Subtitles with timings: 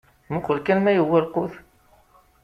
[0.33, 1.53] Muqqel kan ma yewwa lqut?